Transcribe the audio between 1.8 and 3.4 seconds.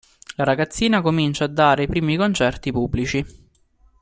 i primi concerti pubblici.